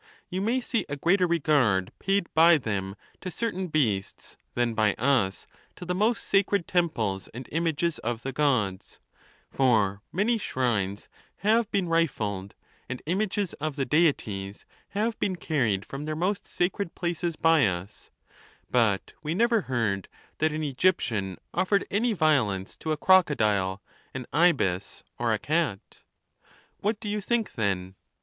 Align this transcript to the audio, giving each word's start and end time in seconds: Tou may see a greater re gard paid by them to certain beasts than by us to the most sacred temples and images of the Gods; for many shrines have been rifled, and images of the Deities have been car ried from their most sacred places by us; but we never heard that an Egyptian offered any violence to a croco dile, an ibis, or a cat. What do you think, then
Tou 0.33 0.41
may 0.41 0.59
see 0.59 0.83
a 0.89 0.95
greater 0.95 1.27
re 1.27 1.37
gard 1.37 1.91
paid 1.99 2.25
by 2.33 2.57
them 2.57 2.95
to 3.19 3.29
certain 3.29 3.67
beasts 3.67 4.35
than 4.55 4.73
by 4.73 4.95
us 4.95 5.45
to 5.75 5.85
the 5.85 5.93
most 5.93 6.23
sacred 6.23 6.67
temples 6.67 7.27
and 7.35 7.47
images 7.51 7.99
of 7.99 8.23
the 8.23 8.31
Gods; 8.31 8.99
for 9.51 10.01
many 10.11 10.39
shrines 10.39 11.07
have 11.45 11.69
been 11.69 11.87
rifled, 11.87 12.55
and 12.89 13.03
images 13.05 13.53
of 13.61 13.75
the 13.75 13.85
Deities 13.85 14.65
have 14.97 15.19
been 15.19 15.35
car 15.35 15.57
ried 15.65 15.85
from 15.85 16.05
their 16.05 16.15
most 16.15 16.47
sacred 16.47 16.95
places 16.95 17.35
by 17.35 17.67
us; 17.67 18.09
but 18.71 19.13
we 19.21 19.35
never 19.35 19.61
heard 19.61 20.07
that 20.39 20.51
an 20.51 20.63
Egyptian 20.63 21.37
offered 21.53 21.85
any 21.91 22.11
violence 22.13 22.75
to 22.75 22.91
a 22.91 22.97
croco 22.97 23.37
dile, 23.37 23.81
an 24.15 24.25
ibis, 24.33 25.03
or 25.19 25.31
a 25.31 25.37
cat. 25.37 25.99
What 26.79 26.99
do 26.99 27.07
you 27.07 27.21
think, 27.21 27.53
then 27.53 27.93